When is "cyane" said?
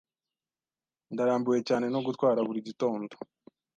1.69-1.85